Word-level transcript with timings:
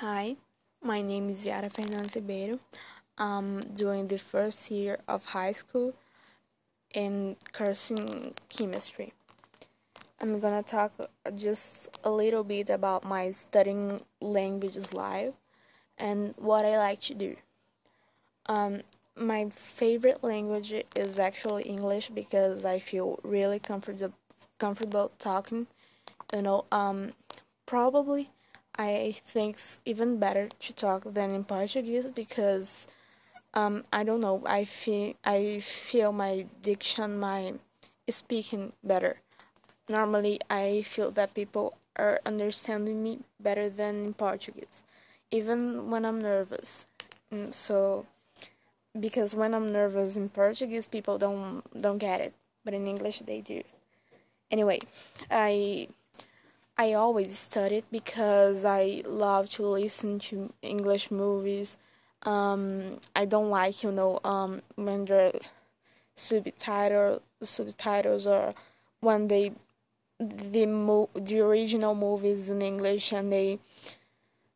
Hi, 0.00 0.36
my 0.80 1.02
name 1.02 1.28
is 1.28 1.44
Yara 1.44 1.68
Fernandes 1.68 2.14
Ribeiro. 2.14 2.60
I'm 3.18 3.62
doing 3.74 4.06
the 4.06 4.16
first 4.16 4.70
year 4.70 5.00
of 5.08 5.24
high 5.24 5.50
school 5.50 5.92
in 6.94 7.34
cursing 7.50 8.34
chemistry. 8.48 9.12
I'm 10.20 10.38
gonna 10.38 10.62
talk 10.62 10.92
just 11.34 11.88
a 12.04 12.12
little 12.12 12.44
bit 12.44 12.70
about 12.70 13.04
my 13.04 13.32
studying 13.32 13.98
languages 14.20 14.94
live 14.94 15.34
and 15.98 16.32
what 16.36 16.64
I 16.64 16.78
like 16.78 17.00
to 17.10 17.14
do. 17.14 17.34
Um, 18.46 18.82
my 19.16 19.48
favorite 19.48 20.22
language 20.22 20.72
is 20.94 21.18
actually 21.18 21.64
English 21.64 22.10
because 22.10 22.64
I 22.64 22.78
feel 22.78 23.18
really 23.24 23.58
comfortable 23.58 24.14
comfortable 24.58 25.10
talking. 25.18 25.66
You 26.32 26.42
know, 26.42 26.66
um, 26.70 27.14
probably 27.66 28.28
I 28.78 29.16
think 29.24 29.56
it's 29.56 29.80
even 29.84 30.18
better 30.18 30.48
to 30.48 30.72
talk 30.72 31.02
than 31.04 31.34
in 31.34 31.42
Portuguese 31.42 32.06
because 32.06 32.86
um, 33.52 33.82
I 33.92 34.04
don't 34.04 34.20
know. 34.20 34.42
I 34.46 34.64
feel 34.64 35.14
I 35.24 35.60
feel 35.60 36.12
my 36.12 36.46
diction, 36.62 37.18
my 37.18 37.54
speaking 38.08 38.72
better. 38.84 39.16
Normally, 39.88 40.38
I 40.48 40.82
feel 40.82 41.10
that 41.12 41.34
people 41.34 41.76
are 41.96 42.20
understanding 42.24 43.02
me 43.02 43.18
better 43.40 43.68
than 43.68 44.06
in 44.06 44.14
Portuguese, 44.14 44.82
even 45.32 45.90
when 45.90 46.04
I'm 46.04 46.22
nervous. 46.22 46.86
And 47.32 47.52
so, 47.52 48.06
because 48.98 49.34
when 49.34 49.54
I'm 49.54 49.72
nervous 49.72 50.14
in 50.14 50.28
Portuguese, 50.28 50.86
people 50.86 51.18
don't 51.18 51.64
don't 51.74 51.98
get 51.98 52.20
it, 52.20 52.32
but 52.64 52.74
in 52.74 52.86
English 52.86 53.20
they 53.20 53.40
do. 53.40 53.62
Anyway, 54.50 54.80
I 55.30 55.88
I 56.78 56.92
always 56.92 57.36
studied 57.36 57.84
because 57.90 58.64
I 58.64 59.02
love 59.04 59.50
to 59.50 59.66
listen 59.66 60.20
to 60.30 60.52
English 60.62 61.10
movies. 61.10 61.76
Um, 62.22 63.00
I 63.16 63.24
don't 63.24 63.50
like, 63.50 63.82
you 63.82 63.90
know, 63.90 64.20
um, 64.22 64.62
when 64.76 65.04
there 65.06 65.32
subtitle 66.14 67.20
subtitles 67.42 68.26
or 68.26 68.54
when 69.00 69.28
they 69.28 69.52
the 70.20 70.66
mo- 70.66 71.10
the 71.14 71.40
original 71.40 71.94
movies 71.94 72.48
in 72.48 72.62
English 72.62 73.12
and 73.12 73.32
they 73.32 73.58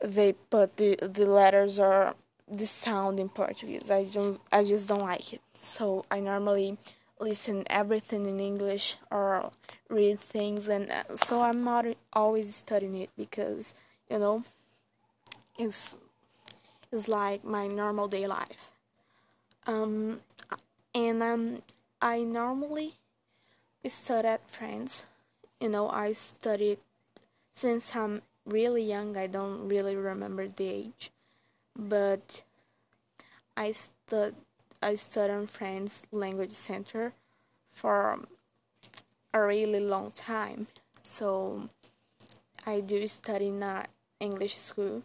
they 0.00 0.32
put 0.50 0.76
the 0.76 0.96
the 0.96 1.26
letters 1.26 1.78
or 1.78 2.14
the 2.48 2.66
sound 2.66 3.18
in 3.18 3.28
Portuguese. 3.28 3.90
I 3.90 4.04
don't 4.04 4.40
I 4.52 4.64
just 4.64 4.86
don't 4.88 5.02
like 5.02 5.32
it. 5.32 5.40
So 5.56 6.04
I 6.10 6.20
normally 6.20 6.76
listen 7.20 7.64
everything 7.68 8.26
in 8.26 8.40
English 8.40 8.96
or 9.10 9.50
read 9.88 10.18
things 10.18 10.68
and 10.68 10.90
uh, 10.90 11.16
so 11.16 11.42
I'm 11.42 11.62
not 11.64 11.84
always 12.12 12.54
studying 12.54 12.96
it 12.96 13.10
because 13.16 13.74
you 14.10 14.18
know 14.18 14.44
it's 15.58 15.96
it's 16.90 17.08
like 17.08 17.44
my 17.44 17.66
normal 17.66 18.08
day 18.08 18.26
life. 18.26 18.70
Um 19.66 20.20
and 20.94 21.22
um 21.22 21.62
I 22.00 22.20
normally 22.20 22.94
study 23.86 24.28
at 24.28 24.40
you 25.60 25.68
know 25.68 25.88
I 25.88 26.12
studied 26.12 26.78
since 27.54 27.94
I'm 27.94 28.22
really 28.44 28.82
young 28.82 29.16
I 29.16 29.26
don't 29.26 29.68
really 29.68 29.96
remember 29.96 30.46
the 30.48 30.68
age. 30.68 31.10
But 31.76 32.42
I 33.56 33.72
stud 33.72 34.34
I 34.82 34.96
studied 34.96 35.34
in 35.34 35.46
France 35.46 36.02
language 36.12 36.52
center 36.52 37.12
for 37.72 38.18
a 39.32 39.42
really 39.42 39.80
long 39.80 40.12
time. 40.12 40.66
So 41.02 41.68
I 42.66 42.80
do 42.80 43.06
study 43.06 43.48
in 43.48 43.62
a 43.62 43.86
English 44.20 44.56
school 44.56 45.02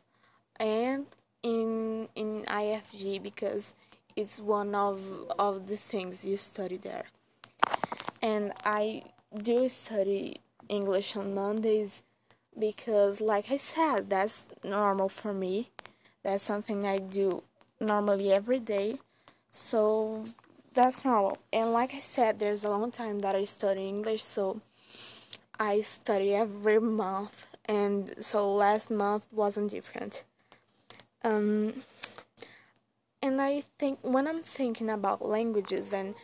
and 0.60 1.06
in 1.44 2.08
in 2.16 2.44
IFG 2.48 3.22
because 3.22 3.74
it's 4.16 4.40
one 4.40 4.76
of 4.76 5.00
of 5.38 5.68
the 5.68 5.78
things 5.78 6.26
you 6.26 6.38
study 6.38 6.78
there. 6.78 7.06
And 8.22 8.54
I 8.64 9.04
do 9.36 9.70
study 9.70 10.42
English 10.68 11.16
on 11.16 11.34
Mondays 11.34 12.04
because 12.58 13.22
like 13.22 13.52
I 13.52 13.58
said 13.58 14.10
that's 14.10 14.48
normal 14.64 15.10
for 15.10 15.34
me. 15.34 15.70
That's 16.24 16.44
something 16.44 16.86
I 16.86 16.98
do 17.00 17.44
normally 17.80 18.32
every 18.32 18.60
day. 18.60 18.98
So 19.52 20.26
that's 20.74 21.04
normal. 21.04 21.38
And 21.52 21.74
like 21.74 21.94
I 21.94 22.00
said, 22.00 22.40
there's 22.40 22.64
a 22.64 22.70
long 22.70 22.92
time 22.92 23.20
that 23.20 23.36
I 23.36 23.44
study 23.46 23.88
English, 23.88 24.24
so 24.24 24.62
I 25.60 25.82
study 25.82 26.34
every 26.34 26.80
month, 26.80 27.48
and 27.66 28.24
so 28.24 28.54
last 28.54 28.90
month 28.90 29.26
wasn't 29.32 29.72
different. 29.72 30.24
Um, 31.24 31.84
and 33.22 33.42
I 33.42 33.64
think 33.78 34.00
when 34.02 34.28
I'm 34.28 34.42
thinking 34.42 34.90
about 34.90 35.26
languages 35.26 35.92
and 35.92 36.16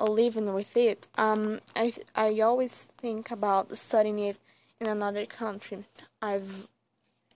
living 0.00 0.54
with 0.54 0.76
it, 0.76 1.06
um, 1.18 1.60
I 1.74 1.92
I 2.14 2.38
always 2.40 2.82
think 2.98 3.30
about 3.30 3.76
studying 3.76 4.18
it 4.20 4.36
in 4.80 4.86
another 4.86 5.26
country. 5.26 5.84
I've 6.22 6.68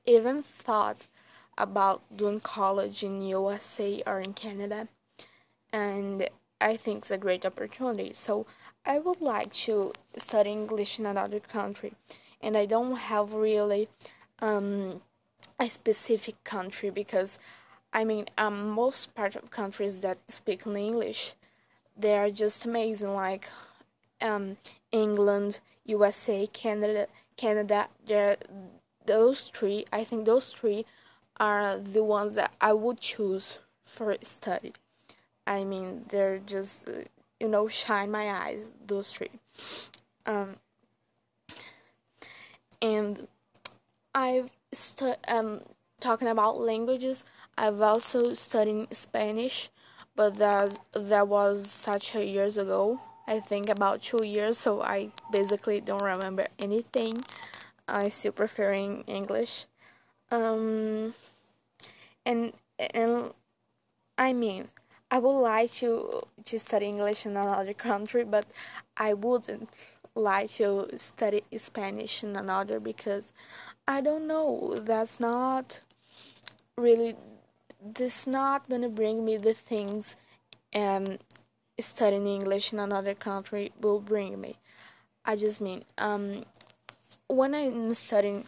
even 0.06 0.42
thought 0.42 1.08
about 1.56 2.02
doing 2.16 2.40
college 2.40 3.02
in 3.02 3.22
USA 3.22 4.02
or 4.06 4.20
in 4.20 4.32
Canada, 4.32 4.86
and 5.72 6.28
I 6.60 6.76
think 6.76 6.98
it's 6.98 7.10
a 7.10 7.18
great 7.18 7.44
opportunity. 7.46 8.12
So 8.12 8.46
I 8.84 8.98
would 8.98 9.20
like 9.20 9.52
to 9.64 9.92
study 10.16 10.50
English 10.50 10.98
in 10.98 11.06
another 11.06 11.40
country, 11.40 11.92
and 12.40 12.56
I 12.56 12.66
don't 12.66 12.96
have 12.96 13.32
really 13.32 13.88
um, 14.40 15.02
a 15.58 15.68
specific 15.68 16.42
country 16.44 16.90
because 16.90 17.38
I 17.92 18.04
mean, 18.04 18.26
um, 18.36 18.70
most 18.70 19.14
part 19.14 19.34
of 19.34 19.50
countries 19.50 20.00
that 20.00 20.18
speak 20.30 20.66
English, 20.66 21.32
they 21.96 22.16
are 22.16 22.30
just 22.30 22.64
amazing. 22.64 23.14
Like 23.14 23.48
um, 24.20 24.56
England, 24.92 25.60
USA, 25.84 26.46
Canada, 26.46 27.06
Canada. 27.36 27.88
There, 28.06 28.36
those 29.06 29.44
three. 29.44 29.86
I 29.92 30.04
think 30.04 30.26
those 30.26 30.52
three 30.52 30.84
are 31.38 31.78
the 31.78 32.04
ones 32.04 32.34
that 32.36 32.52
I 32.60 32.72
would 32.72 33.00
choose 33.00 33.58
for 33.84 34.14
study. 34.22 34.72
I 35.48 35.64
mean, 35.64 36.04
they're 36.10 36.38
just, 36.38 36.86
uh, 36.86 36.92
you 37.40 37.48
know, 37.48 37.68
shine 37.68 38.10
my 38.10 38.30
eyes, 38.30 38.70
those 38.86 39.10
three. 39.10 39.30
Um, 40.26 40.56
and 42.82 43.26
I've 44.14 44.50
stu- 44.72 45.14
um 45.26 45.60
talking 46.00 46.28
about 46.28 46.60
languages. 46.60 47.24
I've 47.56 47.80
also 47.80 48.34
studied 48.34 48.94
Spanish, 48.94 49.70
but 50.14 50.36
that 50.36 50.78
that 50.92 51.28
was 51.28 51.70
such 51.70 52.14
a 52.14 52.24
years 52.24 52.58
ago. 52.58 53.00
I 53.26 53.40
think 53.40 53.68
about 53.70 54.02
two 54.02 54.24
years, 54.24 54.58
so 54.58 54.82
I 54.82 55.10
basically 55.32 55.80
don't 55.80 56.02
remember 56.02 56.46
anything. 56.58 57.24
I 57.88 58.10
still 58.10 58.32
preferring 58.32 59.02
English. 59.06 59.66
Um, 60.30 61.14
and 62.26 62.52
and 62.94 63.32
I 64.18 64.32
mean, 64.32 64.68
I 65.10 65.18
would 65.18 65.40
like 65.40 65.72
to 65.80 66.22
to 66.44 66.58
study 66.58 66.86
English 66.86 67.24
in 67.24 67.32
another 67.32 67.72
country, 67.72 68.24
but 68.24 68.44
I 68.96 69.14
wouldn't 69.14 69.70
like 70.14 70.50
to 70.52 70.88
study 70.98 71.42
Spanish 71.56 72.22
in 72.22 72.36
another 72.36 72.78
because 72.78 73.32
I 73.86 74.02
don't 74.02 74.26
know. 74.26 74.78
That's 74.80 75.18
not 75.18 75.80
really. 76.76 77.16
This 77.80 78.26
not 78.26 78.68
gonna 78.68 78.90
bring 78.90 79.24
me 79.24 79.38
the 79.38 79.54
things, 79.54 80.16
um, 80.74 81.18
studying 81.78 82.26
English 82.26 82.72
in 82.72 82.78
another 82.78 83.14
country 83.14 83.72
will 83.80 84.00
bring 84.00 84.40
me. 84.40 84.56
I 85.24 85.36
just 85.36 85.60
mean, 85.60 85.84
um, 85.96 86.44
when 87.28 87.54
I'm 87.54 87.94
studying, 87.94 88.44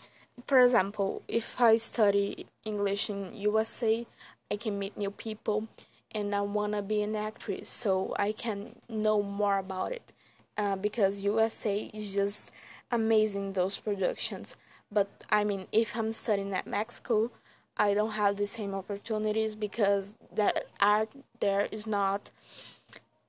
for 0.46 0.60
example, 0.60 1.22
if 1.28 1.60
I 1.60 1.76
study 1.76 2.46
English 2.64 3.08
in 3.08 3.34
USA, 3.36 4.04
I 4.50 4.56
can 4.56 4.78
meet 4.78 4.96
new 4.98 5.10
people 5.10 5.68
and 6.12 6.34
I 6.34 6.40
want 6.42 6.72
to 6.74 6.82
be 6.82 7.02
an 7.02 7.16
actress 7.16 7.68
so 7.68 8.14
I 8.18 8.32
can 8.32 8.76
know 8.88 9.22
more 9.22 9.58
about 9.58 9.92
it. 9.92 10.12
Uh, 10.58 10.76
because 10.76 11.20
USA 11.20 11.90
is 11.94 12.12
just 12.12 12.50
amazing 12.90 13.52
those 13.52 13.78
productions. 13.78 14.56
But 14.92 15.08
I 15.30 15.44
mean 15.44 15.66
if 15.72 15.96
I'm 15.96 16.12
studying 16.12 16.52
at 16.54 16.66
Mexico 16.66 17.30
I 17.76 17.94
don't 17.94 18.12
have 18.12 18.36
the 18.36 18.46
same 18.46 18.74
opportunities 18.74 19.54
because 19.54 20.12
that 20.34 20.64
art 20.80 21.08
there 21.38 21.68
is 21.70 21.86
not 21.86 22.30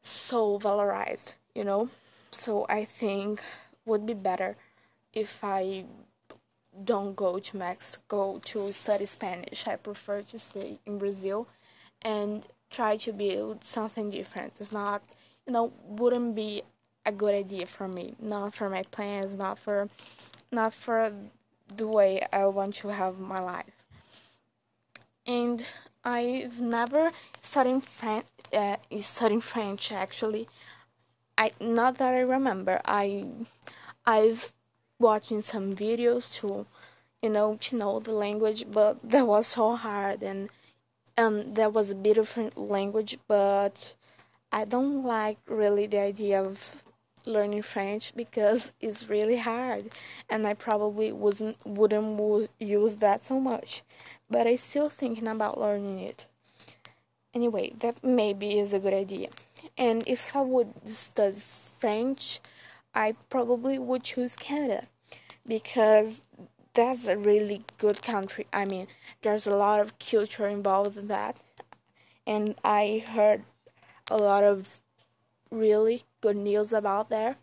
so 0.04 0.60
valorized 0.60 1.36
you 1.54 1.64
know? 1.64 1.90
So 2.32 2.66
I 2.70 2.86
think 2.86 3.42
would 3.86 4.06
be 4.06 4.14
better 4.14 4.56
if 5.14 5.44
I 5.44 5.86
don't 6.84 7.16
go 7.16 7.40
to 7.40 7.58
Mexico 7.58 8.40
to 8.46 8.72
study 8.72 9.06
Spanish. 9.06 9.68
I 9.68 9.76
prefer 9.76 10.22
to 10.22 10.40
stay 10.40 10.78
in 10.86 10.98
Brazil. 10.98 11.48
And 12.02 12.46
try 12.72 12.98
to 12.98 13.14
build 13.14 13.64
something 13.66 14.12
different. 14.12 14.54
It's 14.60 14.72
not, 14.72 15.04
you 15.46 15.54
know, 15.54 15.72
wouldn't 15.86 16.36
be 16.36 16.64
a 17.06 17.12
good 17.12 17.36
idea 17.36 17.66
for 17.66 17.88
me. 17.88 18.16
Not 18.20 18.54
for 18.54 18.70
my 18.70 18.84
plans, 18.84 19.38
not 19.38 19.60
for, 19.60 19.90
not 20.52 20.74
for 20.74 21.12
the 21.76 21.88
way 21.88 22.26
I 22.34 22.46
want 22.48 22.76
to 22.76 22.90
have 22.90 23.20
my 23.20 23.40
life. 23.40 23.74
and 25.26 25.68
I've 26.04 26.60
never 26.60 27.12
studied 27.42 27.84
French. 27.84 28.26
Uh, 28.54 28.76
studying 29.00 29.42
French 29.42 29.92
actually. 29.92 30.48
I 31.38 31.52
not 31.60 31.98
that 32.00 32.14
I 32.14 32.20
remember. 32.22 32.82
I 32.86 33.26
I've 34.06 34.52
watching 35.00 35.42
some 35.42 35.76
videos 35.76 36.34
to 36.40 36.66
you 37.22 37.30
know 37.30 37.58
to 37.62 37.78
know 37.78 38.00
the 38.00 38.14
language, 38.14 38.66
but 38.72 39.02
that 39.04 39.26
was 39.28 39.48
so 39.48 39.76
hard 39.76 40.24
and 40.24 40.50
um 41.22 41.54
that 41.54 41.74
was 41.74 41.92
a 41.92 41.96
bit 41.96 42.16
different 42.16 42.58
language, 42.58 43.18
but 43.28 43.94
I 44.52 44.66
don't 44.66 45.04
like 45.04 45.38
really 45.48 45.86
the 45.88 46.00
idea 46.00 46.42
of 46.42 46.84
learning 47.26 47.62
French 47.62 48.14
because 48.16 48.74
it's 48.82 49.10
really 49.10 49.38
hard 49.38 49.86
and 50.30 50.48
I 50.48 50.54
probably 50.54 51.12
wasn't 51.12 51.58
wouldn't 51.66 52.50
use 52.60 52.96
that 52.98 53.24
so 53.24 53.40
much 53.40 53.84
but 54.30 54.48
I 54.48 54.56
still 54.56 54.90
thinking 54.90 55.28
about 55.28 55.60
learning 55.60 56.00
it. 56.00 56.26
Anyway 57.34 57.74
that 57.80 58.04
maybe 58.04 58.60
is 58.60 58.74
a 58.74 58.80
good 58.80 58.94
idea. 58.94 59.30
And 59.78 60.04
if 60.08 60.36
I 60.36 60.42
would 60.42 60.88
study 60.88 61.42
French 61.80 62.40
I 62.94 63.16
probably 63.30 63.78
would 63.80 64.04
choose 64.04 64.36
Canada 64.36 64.88
because 65.48 66.22
that's 66.74 67.08
a 67.08 67.18
really 67.18 67.62
good 67.78 68.02
country 68.02 68.48
I 68.54 68.66
mean 68.66 68.88
there's 69.22 69.48
a 69.48 69.56
lot 69.56 69.80
of 69.80 70.00
culture 70.00 70.48
involved 70.48 70.98
in 70.98 71.08
that 71.08 71.36
and 72.26 72.56
I 72.64 73.04
heard 73.06 73.44
a 74.10 74.18
lot 74.18 74.44
of 74.44 74.82
really 75.52 76.04
good 76.22 76.36
news 76.36 76.72
about 76.74 77.10
there. 77.10 77.36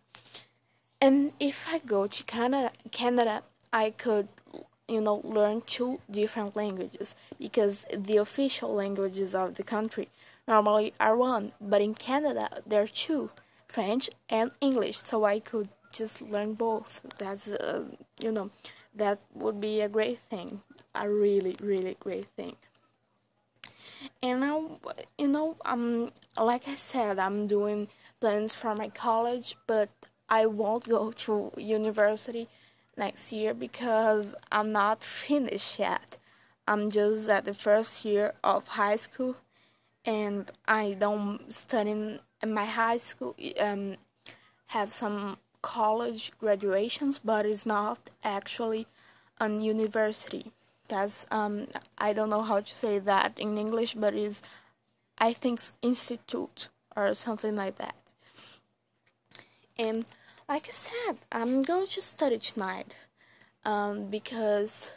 And 1.00 1.32
if 1.38 1.66
I 1.68 1.78
go 1.78 2.06
to 2.06 2.24
Canada, 2.24 2.72
Canada, 2.90 3.42
I 3.72 3.90
could, 3.90 4.28
you 4.88 5.00
know, 5.00 5.20
learn 5.24 5.62
two 5.66 6.00
different 6.10 6.56
languages 6.56 7.14
because 7.38 7.84
the 7.94 8.16
official 8.16 8.74
languages 8.74 9.34
of 9.34 9.54
the 9.56 9.62
country 9.62 10.08
normally 10.46 10.94
are 10.98 11.16
one, 11.16 11.52
but 11.60 11.82
in 11.82 11.94
Canada 11.94 12.48
there 12.66 12.82
are 12.82 12.88
two, 12.88 13.30
French 13.68 14.10
and 14.28 14.50
English. 14.60 14.98
So 14.98 15.24
I 15.24 15.38
could 15.38 15.68
just 15.92 16.22
learn 16.22 16.54
both. 16.54 17.06
That's, 17.18 17.48
uh, 17.48 17.84
you 18.18 18.32
know, 18.32 18.50
that 18.94 19.18
would 19.34 19.60
be 19.60 19.80
a 19.80 19.88
great 19.88 20.18
thing, 20.18 20.62
a 20.94 21.08
really, 21.08 21.56
really 21.60 21.96
great 22.00 22.26
thing. 22.26 22.56
And 24.22 24.44
I, 24.44 24.60
you 25.18 25.28
know, 25.28 25.56
um, 25.64 26.10
like 26.36 26.68
I 26.68 26.76
said, 26.76 27.18
I'm 27.18 27.46
doing 27.46 27.88
plans 28.20 28.54
for 28.54 28.74
my 28.74 28.88
college, 28.88 29.56
but 29.66 29.88
I 30.28 30.46
won't 30.46 30.88
go 30.88 31.12
to 31.12 31.52
university 31.56 32.48
next 32.96 33.32
year 33.32 33.54
because 33.54 34.34
I'm 34.50 34.72
not 34.72 35.02
finished 35.02 35.78
yet. 35.78 36.16
I'm 36.66 36.90
just 36.90 37.28
at 37.28 37.44
the 37.44 37.54
first 37.54 38.04
year 38.04 38.34
of 38.44 38.68
high 38.68 38.96
school, 38.96 39.36
and 40.04 40.50
I 40.66 40.96
don't 40.98 41.50
study 41.50 42.20
in 42.42 42.54
my 42.54 42.66
high 42.66 42.98
school. 42.98 43.34
Um, 43.58 43.96
have 44.68 44.92
some 44.92 45.38
college 45.62 46.32
graduations, 46.38 47.18
but 47.18 47.46
it's 47.46 47.66
not 47.66 47.98
actually 48.22 48.86
an 49.40 49.60
university. 49.60 50.52
That's 50.88 51.26
um, 51.30 51.68
I 51.98 52.12
don't 52.12 52.30
know 52.30 52.42
how 52.42 52.60
to 52.60 52.74
say 52.74 52.98
that 52.98 53.38
in 53.38 53.58
English, 53.58 53.94
but 53.94 54.14
it's 54.14 54.42
I 55.18 55.32
think 55.32 55.60
institute 55.82 56.68
or 56.96 57.14
something 57.14 57.56
like 57.56 57.76
that. 57.78 57.94
And 59.78 60.04
like 60.48 60.66
I 60.66 60.72
said, 60.72 61.18
I'm 61.30 61.62
going 61.62 61.86
to 61.86 62.02
study 62.02 62.38
tonight 62.38 62.96
um, 63.64 64.10
because 64.10 64.90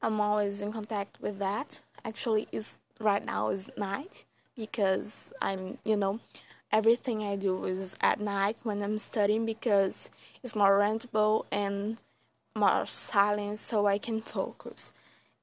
I'm 0.00 0.20
always 0.20 0.60
in 0.60 0.72
contact 0.72 1.20
with 1.20 1.38
that. 1.40 1.80
Actually, 2.04 2.46
is 2.52 2.78
right 3.00 3.24
now 3.24 3.48
is 3.48 3.70
night 3.76 4.24
because 4.56 5.32
I'm, 5.42 5.78
you 5.84 5.96
know, 5.96 6.20
everything 6.70 7.22
I 7.22 7.36
do 7.36 7.64
is 7.64 7.96
at 8.00 8.20
night 8.20 8.56
when 8.62 8.82
I'm 8.82 8.98
studying 8.98 9.46
because 9.46 10.10
it's 10.42 10.54
more 10.54 10.78
rentable 10.78 11.46
and 11.50 11.98
more 12.54 12.86
silent 12.86 13.58
so 13.58 13.86
I 13.86 13.98
can 13.98 14.20
focus. 14.20 14.92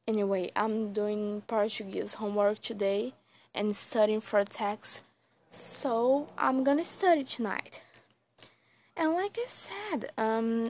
Anyway, 0.08 0.52
I'm 0.56 0.94
doing 0.94 1.42
Portuguese 1.48 2.16
homework 2.16 2.62
today 2.62 3.14
and 3.54 3.76
studying 3.76 4.22
for 4.22 4.44
text, 4.44 5.02
so 5.50 6.28
I'm 6.38 6.64
gonna 6.64 6.86
study 6.86 7.24
tonight. 7.24 7.82
And 8.96 9.14
like 9.14 9.38
I 9.38 9.48
said, 9.48 10.12
um, 10.18 10.70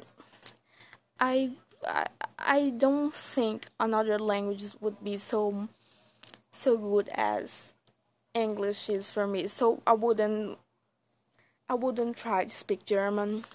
I, 1.19 1.51
I 1.87 2.05
I 2.39 2.73
don't 2.77 3.13
think 3.13 3.67
another 3.79 4.19
languages 4.19 4.75
would 4.79 5.03
be 5.03 5.17
so 5.17 5.67
so 6.51 6.77
good 6.77 7.09
as 7.13 7.73
English 8.35 8.89
is 8.89 9.09
for 9.09 9.25
me. 9.25 9.47
So 9.47 9.81
I 9.87 9.93
wouldn't 9.93 10.59
I 11.67 11.73
wouldn't 11.73 12.17
try 12.17 12.43
to 12.43 12.55
speak 12.55 12.85
German. 12.85 13.45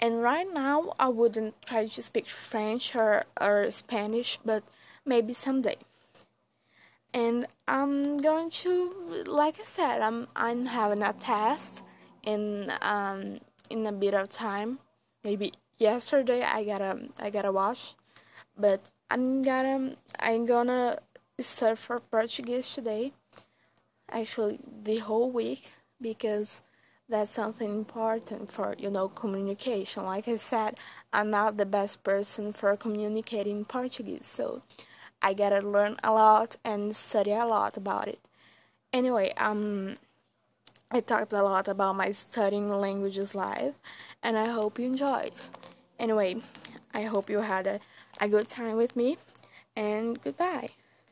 And 0.00 0.20
right 0.22 0.52
now 0.52 0.92
I 0.98 1.08
wouldn't 1.08 1.54
try 1.64 1.86
to 1.86 2.02
speak 2.02 2.26
French 2.26 2.94
or, 2.94 3.24
or 3.40 3.70
Spanish, 3.70 4.38
but 4.44 4.64
maybe 5.06 5.32
someday. 5.32 5.76
And 7.14 7.46
I'm 7.68 8.18
going 8.18 8.50
to 8.66 9.24
like 9.26 9.60
I 9.60 9.64
said, 9.64 10.02
I'm 10.02 10.26
I'm 10.34 10.66
having 10.66 11.02
a 11.02 11.12
test 11.12 11.82
in 12.24 12.72
um 12.82 13.38
in 13.70 13.86
a 13.86 13.92
bit 13.92 14.14
of 14.14 14.30
time. 14.30 14.80
Maybe 15.22 15.52
yesterday 15.78 16.42
I 16.42 16.64
gotta 16.64 17.08
I 17.20 17.30
gotta 17.30 17.52
watch, 17.52 17.94
but 18.58 18.80
I'm 19.08 19.42
gonna 19.42 19.94
I'm 20.18 20.46
gonna 20.46 20.98
start 21.38 21.78
for 21.78 22.00
Portuguese 22.00 22.74
today. 22.74 23.12
Actually, 24.12 24.58
the 24.84 24.98
whole 24.98 25.30
week 25.30 25.72
because 26.00 26.60
that's 27.08 27.30
something 27.32 27.70
important 27.70 28.52
for 28.52 28.76
you 28.78 28.90
know 28.90 29.08
communication. 29.08 30.04
Like 30.04 30.28
I 30.28 30.36
said, 30.36 30.76
I'm 31.12 31.30
not 31.30 31.56
the 31.56 31.66
best 31.66 32.04
person 32.04 32.52
for 32.52 32.76
communicating 32.76 33.64
Portuguese, 33.64 34.26
so 34.26 34.62
I 35.22 35.34
gotta 35.34 35.60
learn 35.60 35.96
a 36.04 36.12
lot 36.12 36.56
and 36.64 36.94
study 36.94 37.32
a 37.32 37.46
lot 37.46 37.76
about 37.76 38.08
it. 38.08 38.20
Anyway, 38.92 39.32
um. 39.36 39.96
I 40.94 41.00
talked 41.00 41.32
a 41.32 41.42
lot 41.42 41.68
about 41.68 41.96
my 41.96 42.12
studying 42.12 42.68
languages 42.68 43.34
live, 43.34 43.76
and 44.22 44.36
I 44.36 44.48
hope 44.48 44.78
you 44.78 44.86
enjoyed. 44.86 45.32
Anyway, 45.98 46.36
I 46.92 47.04
hope 47.04 47.30
you 47.30 47.40
had 47.40 47.66
a, 47.66 47.80
a 48.20 48.28
good 48.28 48.48
time 48.48 48.76
with 48.76 48.94
me, 48.94 49.16
and 49.74 50.22
goodbye. 50.22 50.68